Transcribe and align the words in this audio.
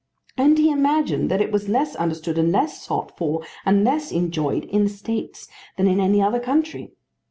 And 0.35 0.57
he 0.57 0.71
imagined 0.71 1.29
that 1.29 1.41
it 1.43 1.51
was 1.51 1.69
less 1.69 1.95
understood 1.95 2.39
and 2.39 2.51
less 2.51 2.81
sought 2.81 3.15
for 3.15 3.43
and 3.67 3.83
less 3.83 4.11
enjoyed 4.11 4.65
in 4.65 4.85
the 4.85 4.89
States 4.89 5.47
than 5.77 5.85
in 5.85 5.99
any 5.99 6.19
other 6.19 6.39
country. 6.39 6.93